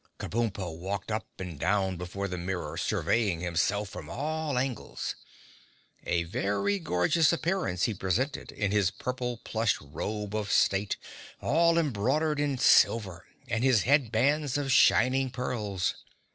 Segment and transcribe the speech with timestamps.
[0.17, 5.15] Kabumpo walked up and down before the mirror, surveying himself from all angles.
[6.07, 10.97] A very gorgeous appearance he presented, in his purple plush robe of state,
[11.39, 15.93] all embroidered in silver, and his head bands of shining pearls.